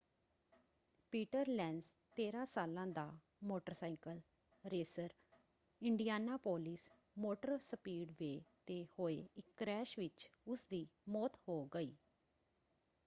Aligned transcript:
Peter 1.13 1.47
Lenz 1.47 1.87
13 2.17 2.43
ਸਾਲਾਂ 2.45 2.85
ਦਾ 2.87 3.03
motorcycle 3.43 4.21
racer 4.63 5.13
Indianapolis 5.81 6.89
motor 7.17 7.57
speedway 7.61 8.41
'ਤੇ 8.67 8.83
ਹੋਏ 8.99 9.23
ਇੱਕ 9.35 9.51
ਕ੍ਰੈਸ਼ 9.57 9.97
ਵਿੱਚ 9.99 10.27
ਉਸਦੀ 10.47 10.87
ਮੌਤ 11.09 11.37
ਹੋ 11.47 11.63
ਗਈ। 11.65 11.95